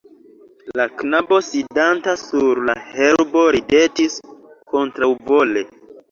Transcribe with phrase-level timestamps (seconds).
[0.79, 4.15] La knabo sidanta sur la herbo ridetis,
[4.73, 5.63] kontraŭvole.